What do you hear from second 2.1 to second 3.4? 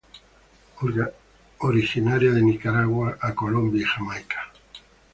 de Nicaragua a